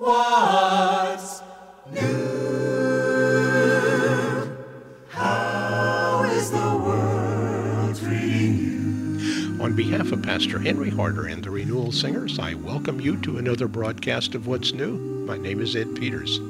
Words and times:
What's 0.00 1.42
new? 1.92 2.00
How 5.10 6.22
is 6.24 6.50
the 6.50 6.56
world 6.56 7.96
treating 7.96 9.18
you? 9.20 9.62
On 9.62 9.76
behalf 9.76 10.10
of 10.10 10.22
Pastor 10.22 10.58
Henry 10.58 10.88
Harder 10.88 11.26
and 11.26 11.44
the 11.44 11.50
Renewal 11.50 11.92
Singers, 11.92 12.38
I 12.38 12.54
welcome 12.54 12.98
you 12.98 13.18
to 13.18 13.36
another 13.36 13.68
broadcast 13.68 14.34
of 14.34 14.46
What's 14.46 14.72
New. 14.72 14.96
My 15.26 15.36
name 15.36 15.60
is 15.60 15.76
Ed 15.76 15.94
Peters. 15.96 16.40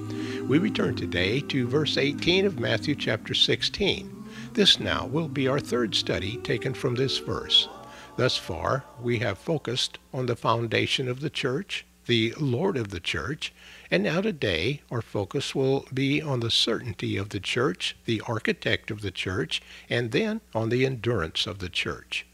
We 0.47 0.59
return 0.59 0.95
today 0.95 1.41
to 1.41 1.67
verse 1.67 1.97
18 1.99 2.47
of 2.47 2.61
Matthew 2.61 2.95
chapter 2.95 3.35
16. 3.35 4.27
This 4.53 4.79
now 4.79 5.07
will 5.07 5.27
be 5.27 5.49
our 5.49 5.59
third 5.59 5.97
study 5.97 6.37
taken 6.37 6.73
from 6.73 6.95
this 6.95 7.19
verse. 7.19 7.69
Thus 8.17 8.37
far, 8.37 8.85
we 9.03 9.19
have 9.19 9.39
focused 9.39 9.99
on 10.15 10.27
the 10.27 10.37
foundation 10.37 11.09
of 11.09 11.19
the 11.19 11.31
church, 11.31 11.85
the 12.07 12.35
Lord 12.39 12.77
of 12.77 12.89
the 12.89 13.01
church, 13.01 13.53
and 13.91 14.03
now 14.03 14.21
today 14.21 14.83
our 14.91 15.03
focus 15.03 15.55
will 15.55 15.87
be 15.93 16.21
on 16.21 16.41
the 16.41 16.51
certainty 16.51 17.17
of 17.17 17.31
the 17.31 17.41
church, 17.41 17.97
the 18.05 18.21
architect 18.23 18.91
of 18.91 19.01
the 19.01 19.11
church, 19.11 19.63
and 19.89 20.13
then 20.13 20.41
on 20.55 20.69
the 20.69 20.87
endurance 20.87 21.47
of 21.47 21.59
the 21.59 21.69
church. 21.69 22.27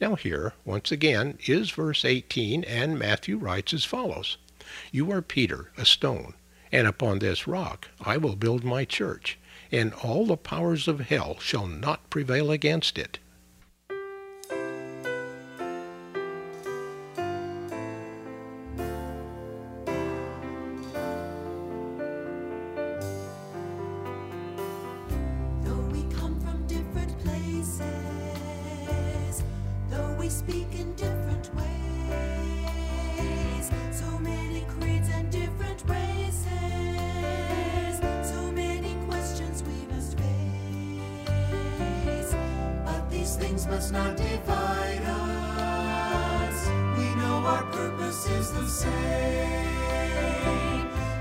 Now, 0.00 0.14
here, 0.14 0.54
once 0.64 0.90
again, 0.90 1.38
is 1.46 1.70
verse 1.70 2.04
18, 2.04 2.64
and 2.64 2.98
Matthew 2.98 3.36
writes 3.36 3.74
as 3.74 3.84
follows 3.84 4.38
You 4.90 5.10
are 5.12 5.22
Peter, 5.22 5.70
a 5.76 5.84
stone, 5.84 6.34
and 6.72 6.86
upon 6.86 7.18
this 7.18 7.46
rock 7.46 7.88
I 8.00 8.16
will 8.16 8.36
build 8.36 8.64
my 8.64 8.84
church, 8.84 9.38
and 9.70 9.92
all 9.94 10.24
the 10.26 10.36
powers 10.36 10.88
of 10.88 11.00
hell 11.00 11.38
shall 11.38 11.66
not 11.66 12.08
prevail 12.10 12.50
against 12.50 12.98
it. 12.98 13.18
Things 43.38 43.66
must 43.68 43.92
not 43.92 44.16
divide 44.16 45.02
us. 45.04 46.66
We 46.98 47.14
know 47.20 47.36
our 47.46 47.62
purpose 47.64 48.28
is 48.28 48.52
the 48.52 48.66
same, 48.66 50.10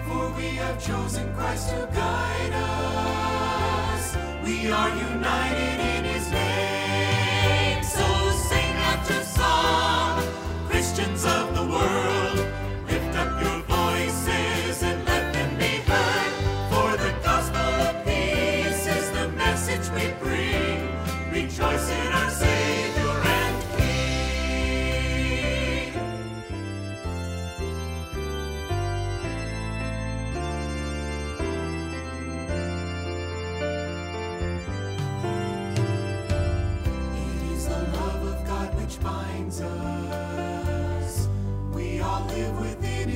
for 0.07 0.31
we 0.31 0.55
have 0.55 0.83
chosen 0.83 1.33
Christ 1.35 1.69
to 1.69 1.87
guide 1.93 2.53
us. 2.53 4.17
We 4.43 4.71
are 4.71 4.89
united 4.89 5.79
in 5.95 6.06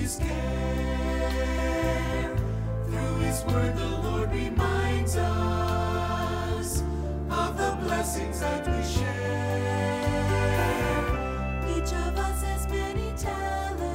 His 0.02 0.16
care. 0.18 1.86
Through 2.88 3.16
His 3.20 3.44
word, 3.46 3.76
the 3.78 3.90
Lord 4.00 4.32
reminds 4.32 5.16
us 5.16 6.82
of 7.30 7.56
the 7.56 7.78
blessings 7.84 8.40
that 8.40 8.66
we 8.66 8.84
share. 8.84 9.92
Each 11.70 11.94
of 11.94 12.18
us 12.18 12.42
has 12.42 12.68
many 12.68 13.14
talents, 13.16 13.86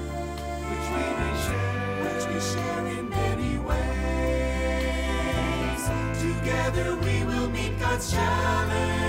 which 0.71 0.89
we 0.95 1.07
may 1.19 1.35
share, 1.45 2.05
which 2.05 2.25
we 2.31 2.39
share 2.41 2.87
in 2.87 3.09
many 3.09 3.59
ways. 3.59 3.83
Together 6.23 6.95
we 7.05 7.25
will 7.25 7.49
meet 7.51 7.77
God's 7.81 8.13
challenge. 8.13 9.06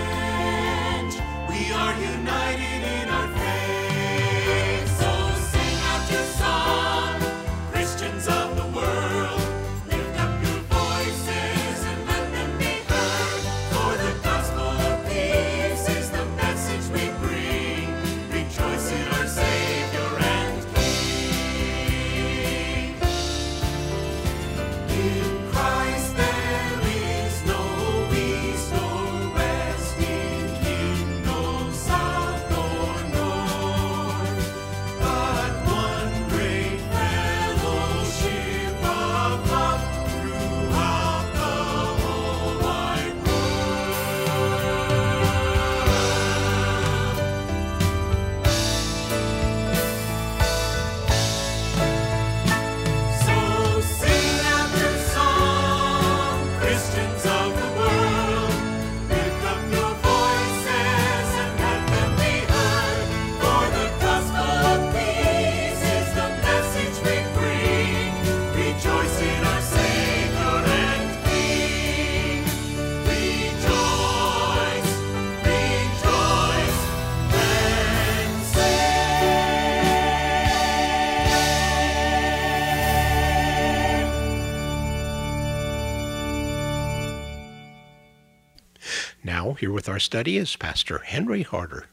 Now, 89.28 89.56
here 89.56 89.74
with 89.74 89.90
our 89.90 90.00
study 90.00 90.38
is 90.38 90.56
Pastor 90.56 91.00
Henry 91.00 91.44
Harder. 91.44 91.88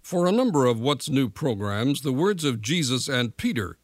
For 0.00 0.26
a 0.26 0.32
number 0.32 0.64
of 0.64 0.80
What's 0.80 1.10
New 1.10 1.28
programs, 1.28 2.00
the 2.00 2.14
words 2.14 2.44
of 2.44 2.62
Jesus 2.62 3.08
and 3.08 3.36
Peter, 3.36 3.76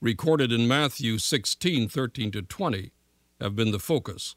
recorded 0.00 0.50
in 0.50 0.66
Matthew 0.66 1.18
16 1.18 1.90
13 1.90 2.30
to 2.30 2.40
20, 2.40 2.90
have 3.38 3.54
been 3.54 3.70
the 3.70 3.78
focus. 3.78 4.34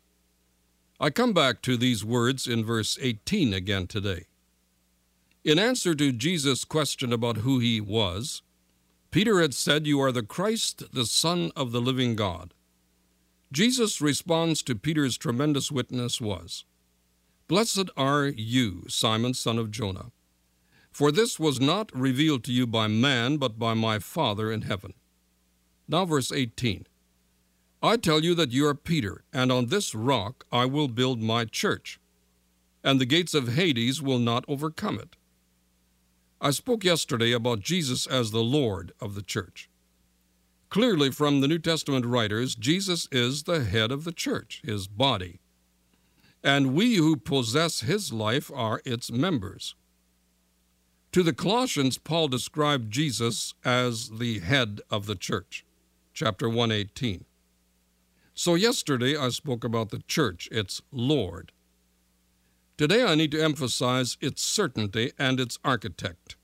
I 0.99 1.09
come 1.09 1.31
back 1.31 1.61
to 1.61 1.77
these 1.77 2.03
words 2.03 2.47
in 2.47 2.65
verse 2.65 2.99
18 3.01 3.53
again 3.53 3.87
today. 3.87 4.25
In 5.45 5.57
answer 5.57 5.95
to 5.95 6.11
Jesus' 6.11 6.65
question 6.65 7.13
about 7.13 7.37
who 7.37 7.59
he 7.59 7.79
was, 7.79 8.41
Peter 9.11 9.39
had 9.39 9.53
said, 9.53 9.87
You 9.87 10.01
are 10.01 10.11
the 10.11 10.21
Christ, 10.21 10.83
the 10.91 11.05
Son 11.05 11.49
of 11.55 11.71
the 11.71 11.79
living 11.79 12.17
God. 12.17 12.53
Jesus' 13.53 14.01
response 14.01 14.61
to 14.63 14.75
Peter's 14.75 15.17
tremendous 15.17 15.71
witness 15.71 16.19
was, 16.19 16.65
Blessed 17.51 17.89
are 17.97 18.27
you, 18.27 18.85
Simon, 18.87 19.33
son 19.33 19.59
of 19.59 19.71
Jonah, 19.71 20.13
for 20.89 21.11
this 21.11 21.37
was 21.37 21.59
not 21.59 21.93
revealed 21.93 22.45
to 22.45 22.53
you 22.53 22.65
by 22.65 22.87
man, 22.87 23.35
but 23.35 23.59
by 23.59 23.73
my 23.73 23.99
Father 23.99 24.49
in 24.49 24.61
heaven. 24.61 24.93
Now, 25.85 26.05
verse 26.05 26.31
18 26.31 26.87
I 27.83 27.97
tell 27.97 28.23
you 28.23 28.35
that 28.35 28.53
you 28.53 28.65
are 28.67 28.73
Peter, 28.73 29.25
and 29.33 29.51
on 29.51 29.65
this 29.65 29.93
rock 29.93 30.45
I 30.49 30.63
will 30.63 30.87
build 30.87 31.21
my 31.21 31.43
church, 31.43 31.99
and 32.85 33.01
the 33.01 33.05
gates 33.05 33.33
of 33.33 33.55
Hades 33.55 34.01
will 34.01 34.19
not 34.19 34.45
overcome 34.47 34.97
it. 34.97 35.17
I 36.39 36.51
spoke 36.51 36.85
yesterday 36.85 37.33
about 37.33 37.59
Jesus 37.59 38.07
as 38.07 38.31
the 38.31 38.43
Lord 38.43 38.93
of 39.01 39.13
the 39.13 39.21
church. 39.21 39.69
Clearly, 40.69 41.11
from 41.11 41.41
the 41.41 41.49
New 41.49 41.59
Testament 41.59 42.05
writers, 42.05 42.55
Jesus 42.55 43.09
is 43.11 43.43
the 43.43 43.65
head 43.65 43.91
of 43.91 44.05
the 44.05 44.13
church, 44.13 44.61
his 44.63 44.87
body. 44.87 45.41
And 46.43 46.73
we 46.73 46.95
who 46.95 47.17
possess 47.17 47.81
his 47.81 48.11
life 48.11 48.51
are 48.53 48.81
its 48.85 49.11
members. 49.11 49.75
To 51.11 51.23
the 51.23 51.33
Colossians, 51.33 51.97
Paul 51.97 52.29
described 52.29 52.91
Jesus 52.91 53.53
as 53.65 54.09
the 54.09 54.39
head 54.39 54.81
of 54.89 55.05
the 55.05 55.15
church, 55.15 55.65
chapter 56.13 56.47
118. 56.47 57.25
So 58.33 58.55
yesterday 58.55 59.17
I 59.17 59.29
spoke 59.29 59.63
about 59.63 59.89
the 59.89 60.01
church, 60.07 60.47
its 60.51 60.81
Lord. 60.91 61.51
Today 62.77 63.03
I 63.03 63.13
need 63.13 63.31
to 63.31 63.43
emphasize 63.43 64.17
its 64.21 64.41
certainty 64.41 65.11
and 65.19 65.39
its 65.39 65.59
architect. 65.63 66.37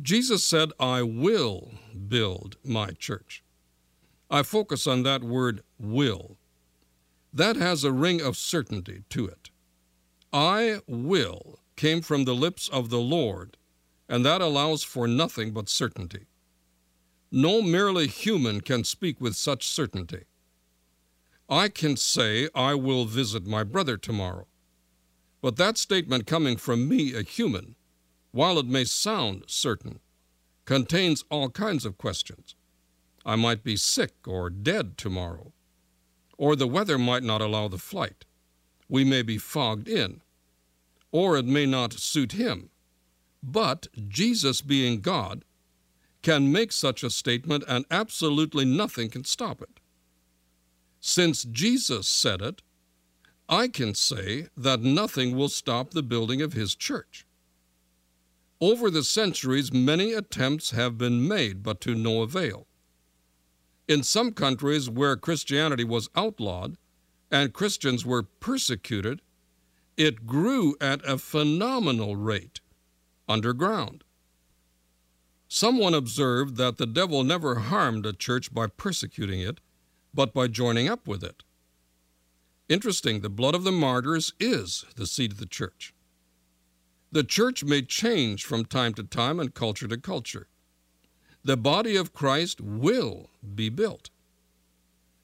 Jesus 0.00 0.44
said, 0.44 0.70
I 0.80 1.02
will 1.02 1.72
build 2.08 2.56
my 2.64 2.90
church. 2.92 3.42
I 4.30 4.42
focus 4.42 4.86
on 4.86 5.02
that 5.02 5.22
word 5.22 5.62
will. 5.78 6.36
That 7.34 7.56
has 7.56 7.82
a 7.82 7.90
ring 7.90 8.22
of 8.22 8.36
certainty 8.36 9.02
to 9.10 9.26
it. 9.26 9.50
I 10.32 10.80
will 10.86 11.58
came 11.74 12.00
from 12.00 12.24
the 12.24 12.34
lips 12.34 12.68
of 12.68 12.90
the 12.90 13.00
Lord, 13.00 13.56
and 14.08 14.24
that 14.24 14.40
allows 14.40 14.84
for 14.84 15.08
nothing 15.08 15.52
but 15.52 15.68
certainty. 15.68 16.26
No 17.32 17.60
merely 17.60 18.06
human 18.06 18.60
can 18.60 18.84
speak 18.84 19.20
with 19.20 19.34
such 19.34 19.66
certainty. 19.66 20.26
I 21.48 21.68
can 21.68 21.96
say, 21.96 22.48
I 22.54 22.76
will 22.76 23.04
visit 23.04 23.44
my 23.44 23.64
brother 23.64 23.96
tomorrow. 23.96 24.46
But 25.42 25.56
that 25.56 25.76
statement 25.76 26.28
coming 26.28 26.56
from 26.56 26.88
me, 26.88 27.14
a 27.14 27.22
human, 27.22 27.74
while 28.30 28.60
it 28.60 28.66
may 28.66 28.84
sound 28.84 29.44
certain, 29.48 29.98
contains 30.64 31.24
all 31.30 31.50
kinds 31.50 31.84
of 31.84 31.98
questions. 31.98 32.54
I 33.26 33.34
might 33.34 33.64
be 33.64 33.76
sick 33.76 34.14
or 34.28 34.50
dead 34.50 34.96
tomorrow, 34.96 35.52
or 36.38 36.56
the 36.56 36.66
weather 36.66 36.98
might 36.98 37.22
not 37.22 37.40
allow 37.40 37.68
the 37.68 37.78
flight. 37.78 38.24
We 38.88 39.04
may 39.04 39.22
be 39.22 39.38
fogged 39.38 39.88
in, 39.88 40.20
or 41.10 41.36
it 41.36 41.46
may 41.46 41.66
not 41.66 41.92
suit 41.92 42.32
him. 42.32 42.70
But 43.42 43.88
Jesus, 44.08 44.60
being 44.60 45.00
God, 45.00 45.44
can 46.22 46.50
make 46.50 46.72
such 46.72 47.02
a 47.02 47.10
statement 47.10 47.64
and 47.68 47.84
absolutely 47.90 48.64
nothing 48.64 49.10
can 49.10 49.24
stop 49.24 49.60
it. 49.60 49.80
Since 51.00 51.44
Jesus 51.44 52.08
said 52.08 52.40
it, 52.40 52.62
I 53.48 53.68
can 53.68 53.94
say 53.94 54.48
that 54.56 54.80
nothing 54.80 55.36
will 55.36 55.50
stop 55.50 55.90
the 55.90 56.02
building 56.02 56.40
of 56.40 56.54
his 56.54 56.74
church. 56.74 57.26
Over 58.58 58.90
the 58.90 59.04
centuries, 59.04 59.70
many 59.70 60.14
attempts 60.14 60.70
have 60.70 60.96
been 60.96 61.28
made, 61.28 61.62
but 61.62 61.82
to 61.82 61.94
no 61.94 62.22
avail. 62.22 62.66
In 63.86 64.02
some 64.02 64.32
countries 64.32 64.88
where 64.88 65.16
Christianity 65.16 65.84
was 65.84 66.08
outlawed 66.16 66.76
and 67.30 67.52
Christians 67.52 68.06
were 68.06 68.22
persecuted, 68.22 69.20
it 69.96 70.26
grew 70.26 70.74
at 70.80 71.06
a 71.06 71.18
phenomenal 71.18 72.16
rate 72.16 72.60
underground. 73.28 74.04
Someone 75.48 75.94
observed 75.94 76.56
that 76.56 76.78
the 76.78 76.86
devil 76.86 77.22
never 77.22 77.56
harmed 77.56 78.06
a 78.06 78.12
church 78.12 78.52
by 78.52 78.66
persecuting 78.66 79.40
it, 79.40 79.60
but 80.12 80.32
by 80.32 80.48
joining 80.48 80.88
up 80.88 81.06
with 81.06 81.22
it. 81.22 81.42
Interesting, 82.68 83.20
the 83.20 83.28
blood 83.28 83.54
of 83.54 83.64
the 83.64 83.72
martyrs 83.72 84.32
is 84.40 84.84
the 84.96 85.06
seed 85.06 85.32
of 85.32 85.38
the 85.38 85.46
church. 85.46 85.94
The 87.12 87.22
church 87.22 87.62
may 87.62 87.82
change 87.82 88.44
from 88.44 88.64
time 88.64 88.94
to 88.94 89.04
time 89.04 89.38
and 89.38 89.54
culture 89.54 89.86
to 89.86 89.98
culture. 89.98 90.48
The 91.44 91.56
body 91.58 91.94
of 91.94 92.14
Christ 92.14 92.60
will 92.60 93.28
be 93.54 93.68
built. 93.68 94.08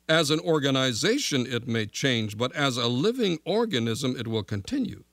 As 0.07 0.31
an 0.31 0.41
organization, 0.41 1.47
it 1.47 1.67
may 1.67 1.87
change, 1.87 2.37
but 2.37 2.55
as 2.55 2.77
a 2.77 2.89
living 2.89 3.39
organism, 3.47 4.17
it 4.19 4.29
will 4.29 4.43
continue. 4.43 5.05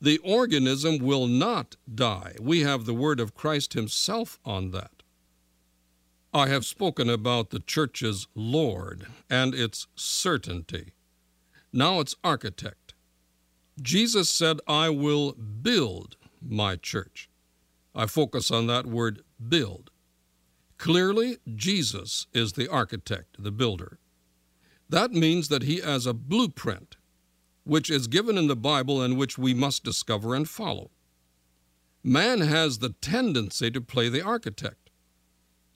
The 0.00 0.18
organism 0.18 0.98
will 0.98 1.26
not 1.26 1.76
die. 1.92 2.36
We 2.40 2.60
have 2.60 2.86
the 2.86 2.94
word 2.94 3.20
of 3.20 3.34
Christ 3.34 3.74
Himself 3.74 4.38
on 4.44 4.70
that. 4.70 5.02
I 6.32 6.48
have 6.48 6.64
spoken 6.64 7.10
about 7.10 7.50
the 7.50 7.60
church's 7.60 8.26
Lord 8.34 9.06
and 9.28 9.54
its 9.54 9.86
certainty. 9.94 10.92
Now 11.72 12.00
its 12.00 12.16
architect. 12.24 12.94
Jesus 13.80 14.30
said, 14.30 14.60
I 14.66 14.88
will 14.88 15.32
build 15.32 16.16
my 16.40 16.76
church. 16.76 17.28
I 17.94 18.06
focus 18.06 18.50
on 18.50 18.66
that 18.68 18.86
word 18.86 19.22
build. 19.48 19.90
Clearly, 20.78 21.38
Jesus 21.54 22.26
is 22.32 22.54
the 22.54 22.68
architect, 22.68 23.36
the 23.38 23.52
builder. 23.52 23.98
That 24.88 25.12
means 25.12 25.48
that 25.48 25.62
he 25.62 25.80
has 25.80 26.06
a 26.06 26.12
blueprint, 26.12 26.96
which 27.64 27.88
is 27.88 28.08
given 28.08 28.36
in 28.36 28.48
the 28.48 28.56
Bible 28.56 29.00
and 29.00 29.16
which 29.16 29.38
we 29.38 29.54
must 29.54 29.84
discover 29.84 30.34
and 30.34 30.48
follow. 30.48 30.90
Man 32.02 32.40
has 32.40 32.78
the 32.78 32.90
tendency 33.00 33.70
to 33.70 33.80
play 33.80 34.08
the 34.08 34.22
architect, 34.22 34.90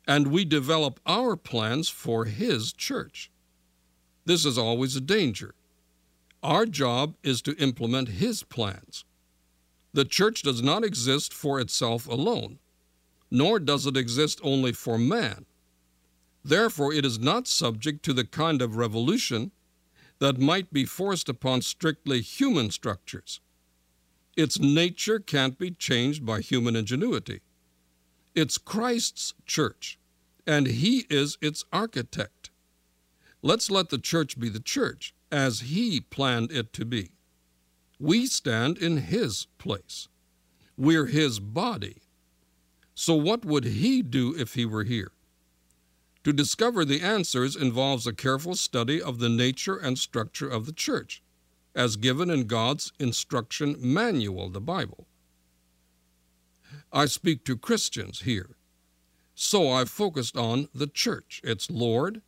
and 0.08 0.26
we 0.26 0.44
develop 0.44 0.98
our 1.06 1.36
plans 1.36 1.88
for 1.88 2.24
his 2.24 2.72
church. 2.72 3.30
This 4.24 4.44
is 4.44 4.58
always 4.58 4.96
a 4.96 5.00
danger. 5.00 5.54
Our 6.42 6.66
job 6.66 7.14
is 7.22 7.40
to 7.42 7.56
implement 7.56 8.08
his 8.08 8.42
plans. 8.42 9.04
The 9.92 10.04
church 10.04 10.42
does 10.42 10.62
not 10.62 10.84
exist 10.84 11.32
for 11.32 11.60
itself 11.60 12.06
alone, 12.08 12.58
nor 13.30 13.58
does 13.58 13.86
it 13.86 13.96
exist 13.96 14.40
only 14.42 14.72
for 14.72 14.98
man. 14.98 15.46
Therefore, 16.44 16.92
it 16.92 17.04
is 17.04 17.18
not 17.18 17.48
subject 17.48 18.04
to 18.04 18.12
the 18.12 18.24
kind 18.24 18.62
of 18.62 18.76
revolution 18.76 19.50
that 20.18 20.38
might 20.38 20.72
be 20.72 20.84
forced 20.84 21.28
upon 21.28 21.60
strictly 21.62 22.20
human 22.20 22.70
structures. 22.70 23.40
Its 24.36 24.58
nature 24.58 25.18
can't 25.18 25.58
be 25.58 25.70
changed 25.70 26.24
by 26.24 26.40
human 26.40 26.76
ingenuity. 26.76 27.40
It's 28.34 28.58
Christ's 28.58 29.34
church, 29.46 29.98
and 30.46 30.66
He 30.66 31.06
is 31.10 31.38
its 31.40 31.64
architect. 31.72 32.50
Let's 33.42 33.70
let 33.70 33.88
the 33.88 33.98
church 33.98 34.38
be 34.38 34.48
the 34.48 34.60
church 34.60 35.14
as 35.32 35.60
He 35.60 36.00
planned 36.00 36.52
it 36.52 36.72
to 36.74 36.84
be. 36.84 37.12
We 37.98 38.26
stand 38.26 38.78
in 38.78 38.98
His 38.98 39.46
place. 39.58 40.08
We're 40.76 41.06
His 41.06 41.40
body. 41.40 42.02
So, 42.98 43.14
what 43.14 43.44
would 43.44 43.64
He 43.64 44.00
do 44.00 44.34
if 44.34 44.54
He 44.54 44.64
were 44.64 44.84
here? 44.84 45.12
To 46.24 46.32
discover 46.32 46.82
the 46.82 47.02
answers 47.02 47.54
involves 47.54 48.06
a 48.06 48.14
careful 48.14 48.56
study 48.56 49.00
of 49.02 49.18
the 49.18 49.28
nature 49.28 49.76
and 49.76 49.98
structure 49.98 50.48
of 50.48 50.64
the 50.64 50.72
church, 50.72 51.22
as 51.74 51.96
given 51.96 52.30
in 52.30 52.46
God's 52.46 52.92
instruction 52.98 53.76
manual, 53.78 54.48
the 54.48 54.62
Bible. 54.62 55.06
I 56.90 57.04
speak 57.04 57.44
to 57.44 57.56
Christians 57.56 58.22
here, 58.22 58.56
so 59.34 59.70
I've 59.70 59.90
focused 59.90 60.36
on 60.36 60.68
the 60.74 60.86
church, 60.86 61.42
its 61.44 61.70
Lord, 61.70 62.22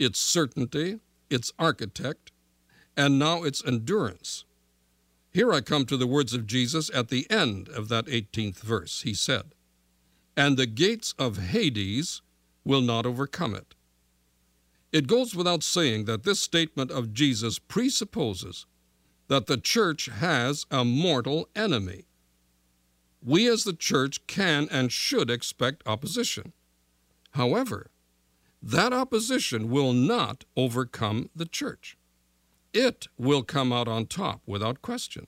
its 0.00 0.18
certainty, 0.18 0.98
its 1.30 1.52
architect, 1.60 2.32
and 2.96 3.20
now 3.20 3.44
its 3.44 3.64
endurance. 3.64 4.44
Here 5.30 5.52
I 5.52 5.60
come 5.60 5.86
to 5.86 5.96
the 5.96 6.08
words 6.08 6.34
of 6.34 6.48
Jesus 6.48 6.90
at 6.92 7.08
the 7.08 7.30
end 7.30 7.68
of 7.68 7.88
that 7.88 8.06
18th 8.06 8.58
verse. 8.58 9.02
He 9.02 9.14
said, 9.14 9.52
And 10.38 10.56
the 10.56 10.66
gates 10.66 11.16
of 11.18 11.48
Hades 11.48 12.22
will 12.64 12.80
not 12.80 13.04
overcome 13.04 13.56
it. 13.56 13.74
It 14.92 15.08
goes 15.08 15.34
without 15.34 15.64
saying 15.64 16.04
that 16.04 16.22
this 16.22 16.38
statement 16.38 16.92
of 16.92 17.12
Jesus 17.12 17.58
presupposes 17.58 18.64
that 19.26 19.48
the 19.48 19.56
church 19.56 20.06
has 20.06 20.64
a 20.70 20.84
mortal 20.84 21.48
enemy. 21.56 22.04
We 23.20 23.48
as 23.48 23.64
the 23.64 23.72
church 23.72 24.28
can 24.28 24.68
and 24.70 24.92
should 24.92 25.28
expect 25.28 25.82
opposition. 25.86 26.52
However, 27.32 27.90
that 28.62 28.92
opposition 28.92 29.68
will 29.68 29.92
not 29.92 30.44
overcome 30.56 31.30
the 31.34 31.46
church. 31.46 31.98
It 32.72 33.08
will 33.18 33.42
come 33.42 33.72
out 33.72 33.88
on 33.88 34.06
top 34.06 34.42
without 34.46 34.82
question. 34.82 35.26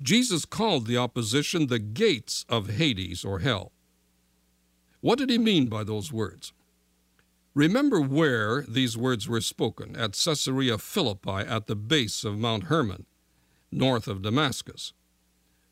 Jesus 0.00 0.44
called 0.44 0.86
the 0.86 0.96
opposition 0.96 1.66
the 1.66 1.80
gates 1.80 2.46
of 2.48 2.70
Hades 2.70 3.24
or 3.24 3.40
hell. 3.40 3.72
What 5.00 5.18
did 5.18 5.30
he 5.30 5.38
mean 5.38 5.66
by 5.66 5.84
those 5.84 6.12
words? 6.12 6.52
Remember 7.54 8.00
where 8.00 8.62
these 8.62 8.96
words 8.96 9.28
were 9.28 9.40
spoken 9.40 9.96
at 9.96 10.12
Caesarea 10.12 10.78
Philippi 10.78 11.30
at 11.30 11.66
the 11.66 11.74
base 11.74 12.22
of 12.22 12.38
Mount 12.38 12.64
Hermon, 12.64 13.06
north 13.72 14.06
of 14.06 14.22
Damascus. 14.22 14.92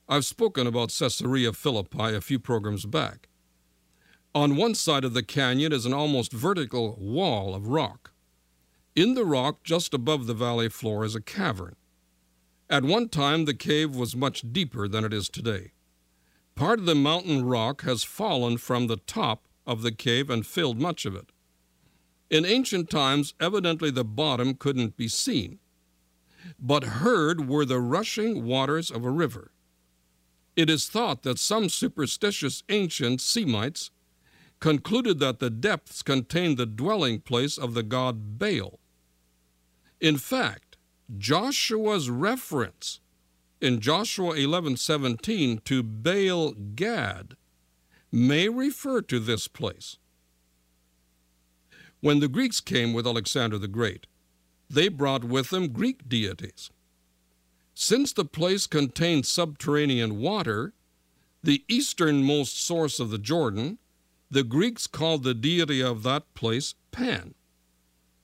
I've 0.08 0.24
spoken 0.24 0.66
about 0.66 0.94
Caesarea 0.98 1.52
Philippi 1.52 2.14
a 2.14 2.20
few 2.22 2.38
programs 2.38 2.86
back. 2.86 3.28
On 4.34 4.56
one 4.56 4.74
side 4.74 5.04
of 5.04 5.14
the 5.14 5.22
canyon 5.22 5.72
is 5.72 5.84
an 5.84 5.92
almost 5.92 6.32
vertical 6.32 6.96
wall 6.98 7.54
of 7.54 7.68
rock. 7.68 8.12
In 8.96 9.14
the 9.14 9.24
rock, 9.24 9.62
just 9.62 9.92
above 9.92 10.26
the 10.26 10.34
valley 10.34 10.68
floor, 10.68 11.04
is 11.04 11.14
a 11.14 11.20
cavern. 11.20 11.76
At 12.70 12.84
one 12.84 13.08
time, 13.08 13.44
the 13.44 13.54
cave 13.54 13.94
was 13.94 14.16
much 14.16 14.52
deeper 14.52 14.88
than 14.88 15.04
it 15.04 15.12
is 15.12 15.28
today. 15.28 15.72
Part 16.58 16.80
of 16.80 16.86
the 16.86 16.96
mountain 16.96 17.44
rock 17.44 17.82
has 17.82 18.02
fallen 18.02 18.56
from 18.56 18.88
the 18.88 18.96
top 18.96 19.46
of 19.64 19.82
the 19.82 19.92
cave 19.92 20.28
and 20.28 20.44
filled 20.44 20.80
much 20.80 21.06
of 21.06 21.14
it. 21.14 21.30
In 22.30 22.44
ancient 22.44 22.90
times, 22.90 23.32
evidently 23.38 23.92
the 23.92 24.04
bottom 24.04 24.54
couldn't 24.54 24.96
be 24.96 25.06
seen, 25.06 25.60
but 26.58 26.98
heard 26.98 27.48
were 27.48 27.64
the 27.64 27.78
rushing 27.78 28.44
waters 28.44 28.90
of 28.90 29.04
a 29.04 29.10
river. 29.10 29.52
It 30.56 30.68
is 30.68 30.88
thought 30.88 31.22
that 31.22 31.38
some 31.38 31.68
superstitious 31.68 32.64
ancient 32.68 33.20
Semites 33.20 33.92
concluded 34.58 35.20
that 35.20 35.38
the 35.38 35.50
depths 35.50 36.02
contained 36.02 36.56
the 36.56 36.66
dwelling 36.66 37.20
place 37.20 37.56
of 37.56 37.74
the 37.74 37.84
god 37.84 38.36
Baal. 38.36 38.80
In 40.00 40.16
fact, 40.16 40.76
Joshua's 41.16 42.10
reference 42.10 42.98
in 43.60 43.80
Joshua 43.80 44.34
11:17 44.36 45.64
to 45.64 45.82
Baal 45.82 46.52
Gad 46.52 47.36
may 48.10 48.48
refer 48.48 49.02
to 49.02 49.18
this 49.18 49.48
place. 49.48 49.96
When 52.00 52.20
the 52.20 52.28
Greeks 52.28 52.60
came 52.60 52.92
with 52.92 53.06
Alexander 53.06 53.58
the 53.58 53.68
Great, 53.68 54.06
they 54.70 54.88
brought 54.88 55.24
with 55.24 55.50
them 55.50 55.72
Greek 55.72 56.08
deities. 56.08 56.70
Since 57.74 58.12
the 58.12 58.24
place 58.24 58.66
contained 58.66 59.26
subterranean 59.26 60.18
water, 60.18 60.74
the 61.42 61.64
easternmost 61.68 62.60
source 62.60 63.00
of 63.00 63.10
the 63.10 63.18
Jordan, 63.18 63.78
the 64.30 64.44
Greeks 64.44 64.86
called 64.86 65.22
the 65.22 65.34
deity 65.34 65.80
of 65.80 66.02
that 66.02 66.32
place 66.34 66.74
Pan. 66.90 67.34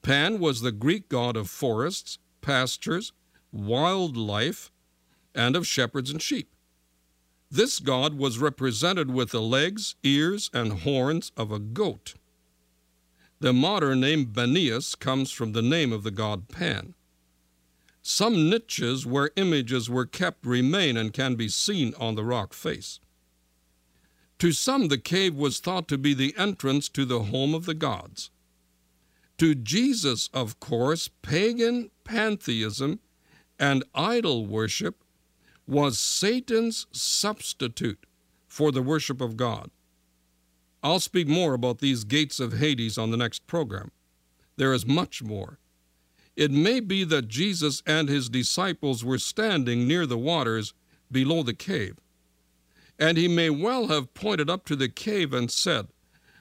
Pan 0.02 0.38
was 0.38 0.60
the 0.60 0.72
Greek 0.72 1.08
god 1.08 1.36
of 1.36 1.48
forests, 1.48 2.18
pastures, 2.40 3.12
wildlife, 3.52 4.70
and 5.34 5.56
of 5.56 5.66
shepherds 5.66 6.10
and 6.10 6.22
sheep. 6.22 6.50
This 7.50 7.78
god 7.78 8.18
was 8.18 8.38
represented 8.38 9.12
with 9.12 9.30
the 9.30 9.40
legs, 9.40 9.94
ears, 10.02 10.50
and 10.52 10.80
horns 10.80 11.30
of 11.36 11.52
a 11.52 11.58
goat. 11.58 12.14
The 13.40 13.52
modern 13.52 14.00
name 14.00 14.26
Banias 14.26 14.98
comes 14.98 15.30
from 15.30 15.52
the 15.52 15.62
name 15.62 15.92
of 15.92 16.02
the 16.02 16.10
god 16.10 16.48
Pan. 16.48 16.94
Some 18.02 18.50
niches 18.50 19.06
where 19.06 19.30
images 19.36 19.88
were 19.88 20.06
kept 20.06 20.44
remain 20.44 20.96
and 20.96 21.12
can 21.12 21.36
be 21.36 21.48
seen 21.48 21.94
on 21.98 22.14
the 22.14 22.24
rock 22.24 22.52
face. 22.52 23.00
To 24.38 24.52
some, 24.52 24.88
the 24.88 24.98
cave 24.98 25.34
was 25.34 25.60
thought 25.60 25.88
to 25.88 25.98
be 25.98 26.12
the 26.12 26.34
entrance 26.36 26.88
to 26.88 27.04
the 27.04 27.24
home 27.24 27.54
of 27.54 27.66
the 27.66 27.74
gods. 27.74 28.30
To 29.38 29.54
Jesus, 29.54 30.28
of 30.34 30.58
course, 30.58 31.08
pagan 31.22 31.90
pantheism 32.02 32.98
and 33.58 33.84
idol 33.94 34.46
worship 34.46 35.03
was 35.66 35.98
Satan's 35.98 36.86
substitute 36.92 38.06
for 38.46 38.70
the 38.70 38.82
worship 38.82 39.20
of 39.20 39.36
God. 39.36 39.70
I'll 40.82 41.00
speak 41.00 41.26
more 41.26 41.54
about 41.54 41.78
these 41.78 42.04
gates 42.04 42.38
of 42.38 42.58
Hades 42.58 42.98
on 42.98 43.10
the 43.10 43.16
next 43.16 43.46
program. 43.46 43.90
There 44.56 44.72
is 44.72 44.86
much 44.86 45.22
more. 45.22 45.58
It 46.36 46.50
may 46.50 46.80
be 46.80 47.04
that 47.04 47.28
Jesus 47.28 47.82
and 47.86 48.08
his 48.08 48.28
disciples 48.28 49.04
were 49.04 49.18
standing 49.18 49.88
near 49.88 50.04
the 50.04 50.18
waters 50.18 50.74
below 51.10 51.42
the 51.42 51.54
cave, 51.54 51.96
and 52.98 53.16
he 53.16 53.28
may 53.28 53.50
well 53.50 53.86
have 53.86 54.14
pointed 54.14 54.50
up 54.50 54.64
to 54.66 54.76
the 54.76 54.88
cave 54.88 55.32
and 55.32 55.50
said, 55.50 55.88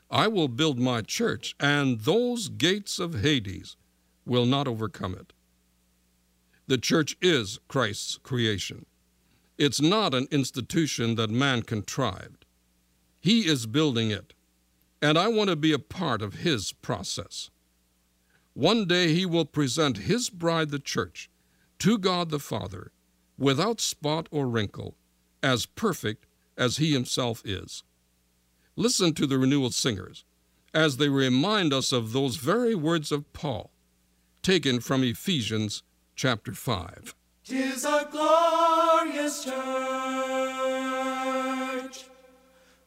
I 0.09 0.27
will 0.27 0.47
build 0.47 0.79
my 0.79 1.01
church, 1.01 1.55
and 1.59 2.01
those 2.01 2.49
gates 2.49 2.99
of 2.99 3.21
Hades 3.21 3.77
will 4.25 4.45
not 4.45 4.67
overcome 4.67 5.15
it. 5.15 5.33
The 6.67 6.77
church 6.77 7.17
is 7.21 7.59
Christ's 7.67 8.17
creation. 8.17 8.85
It's 9.57 9.81
not 9.81 10.13
an 10.13 10.27
institution 10.31 11.15
that 11.15 11.29
man 11.29 11.62
contrived. 11.62 12.45
He 13.19 13.48
is 13.48 13.65
building 13.67 14.10
it, 14.10 14.33
and 15.01 15.17
I 15.17 15.27
want 15.27 15.50
to 15.50 15.55
be 15.55 15.74
a 15.74 15.79
part 15.79 16.22
of 16.22 16.36
his 16.36 16.74
process. 16.74 17.51
One 18.53 18.86
day 18.86 19.13
he 19.13 19.25
will 19.25 19.45
present 19.45 19.98
his 19.98 20.29
bride, 20.29 20.69
the 20.69 20.79
church, 20.79 21.29
to 21.79 21.98
God 21.98 22.29
the 22.29 22.39
Father, 22.39 22.91
without 23.38 23.79
spot 23.79 24.27
or 24.31 24.48
wrinkle, 24.48 24.95
as 25.41 25.65
perfect 25.65 26.25
as 26.57 26.77
he 26.77 26.93
himself 26.93 27.41
is. 27.45 27.83
Listen 28.75 29.13
to 29.13 29.27
the 29.27 29.38
renewal 29.38 29.69
singers 29.69 30.25
as 30.74 30.98
they 30.98 31.10
remind 31.10 31.72
us 31.72 31.91
of 31.91 32.12
those 32.12 32.38
very 32.38 32.74
words 32.74 33.12
of 33.12 33.31
Paul, 33.33 33.72
taken 34.41 34.79
from 34.79 35.03
Ephesians 35.03 35.83
chapter 36.15 36.53
5. 36.53 37.13
Tis 37.45 37.83
a 37.83 38.07
glorious 38.09 39.43
church, 39.43 39.53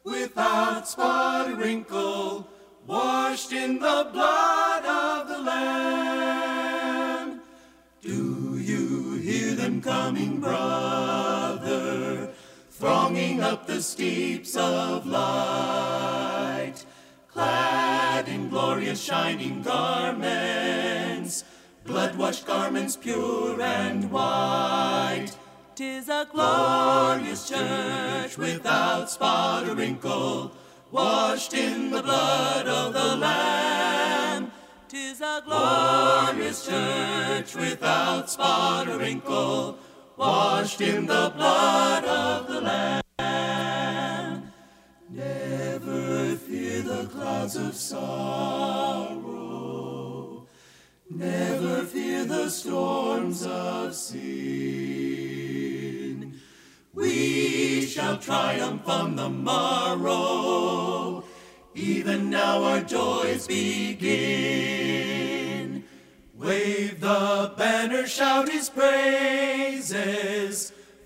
without 0.02 0.88
spot 0.88 1.50
or 1.50 1.56
wrinkle, 1.56 2.48
washed 2.86 3.52
in 3.52 3.74
the 3.74 4.08
blood 4.10 4.86
of 4.86 5.28
the 5.28 5.38
Lamb. 5.40 7.42
Do 8.00 8.56
you 8.56 9.16
hear 9.16 9.54
them 9.56 9.82
coming, 9.82 10.40
brother, 10.40 12.30
thronging 12.70 13.42
up 13.42 13.66
the 13.66 13.82
steeps 13.82 14.56
of 14.56 15.06
light, 15.06 16.82
clad 17.28 18.26
in 18.26 18.48
glorious 18.48 19.02
shining 19.02 19.60
garments? 19.60 20.65
Blood-washed 21.86 22.46
garments 22.46 22.96
pure 22.96 23.60
and 23.60 24.10
white. 24.10 25.30
Tis 25.74 26.08
a 26.08 26.26
glorious 26.32 27.48
church 27.48 28.36
without 28.38 29.10
spot 29.10 29.68
or 29.68 29.74
wrinkle, 29.74 30.52
washed 30.90 31.54
in 31.54 31.90
the 31.90 32.02
blood 32.02 32.66
of 32.66 32.92
the 32.92 33.16
Lamb. 33.16 34.50
Tis 34.88 35.20
a 35.20 35.42
glorious 35.44 36.66
church 36.66 37.54
without 37.54 38.30
spot 38.30 38.88
or 38.88 38.98
wrinkle, 38.98 39.78
washed 40.16 40.80
in 40.80 41.06
the 41.06 41.32
blood 41.36 42.04
of 42.04 42.48
the 42.48 42.60
Lamb. 42.62 44.52
Never 45.10 46.36
fear 46.36 46.82
the 46.82 47.04
clouds 47.06 47.56
of 47.56 47.74
sorrow. 47.74 48.85
The 52.46 52.52
storms 52.52 53.44
of 53.44 53.92
sin. 53.92 54.22
We 56.94 57.84
shall 57.86 58.18
triumph 58.18 58.88
on 58.88 59.16
the 59.16 59.28
morrow. 59.28 60.04
Even 61.74 62.30
now 62.30 62.62
our 62.62 62.82
joys 62.82 63.48
begin. 63.48 64.12
Wave 66.36 67.00
the 67.00 67.52
banner, 67.58 68.06
shout 68.06 68.48
his 68.48 68.70
praises, 68.70 69.92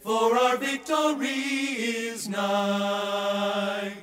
for 0.03 0.37
our 0.37 0.59
victory 0.59 1.29
is 1.31 2.29
nigh. 2.29 3.95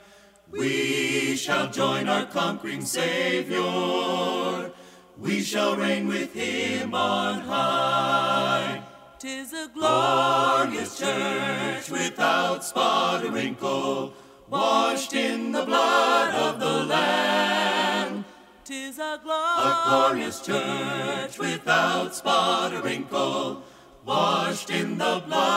We 0.50 1.36
shall 1.36 1.70
join 1.70 2.10
our 2.10 2.26
conquering 2.26 2.82
Savior 2.82 4.74
we 5.20 5.42
shall 5.42 5.76
reign 5.76 6.08
with 6.08 6.34
him 6.34 6.94
on 6.94 7.42
high. 7.42 8.84
Tis 9.20 9.54
a 9.54 9.70
glorious 9.74 11.00
church 11.00 11.90
without 11.90 12.64
spot 12.64 13.26
or 13.26 13.32
wrinkle, 13.32 14.14
washed 14.50 15.14
in 15.14 15.52
the 15.52 15.64
blood 15.66 16.36
of 16.36 16.60
the 16.60 16.86
Lamb. 16.86 18.26
Tis 18.64 19.00
a 19.00 19.20
glorious, 19.24 19.66
a 19.66 19.90
glorious 19.90 20.42
church 20.42 21.40
without 21.40 22.14
spot 22.14 22.74
or 22.74 22.82
wrinkle, 22.82 23.64
washed 24.06 24.70
in 24.70 24.98
the 24.98 25.24
blood 25.26 25.57